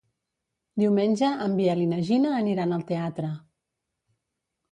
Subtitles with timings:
[0.83, 3.29] Diumenge en Biel i na Gina aniran al teatre.